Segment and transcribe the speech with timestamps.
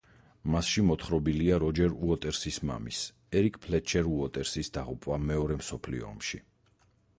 [0.53, 3.03] მასში მოთხრობილია როჯერ უოტერსის მამის,
[3.41, 6.45] ერიკ ფლეტჩერ უოტერსის დაღუპვა მეორე მსოფლიო ომში.